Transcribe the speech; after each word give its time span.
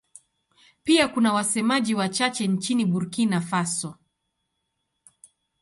Pia 0.83 1.07
kuna 1.07 1.33
wasemaji 1.33 1.95
wachache 1.95 2.47
nchini 2.47 2.85
Burkina 2.85 3.41
Faso. 3.41 3.95